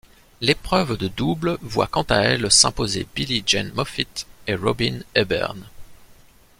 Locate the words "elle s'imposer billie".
2.21-3.43